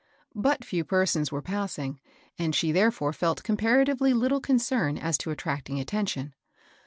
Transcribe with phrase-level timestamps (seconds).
[0.33, 1.99] But few persons were passing,
[2.39, 6.33] and she therefore felt comparatively little concern as to attracting attention.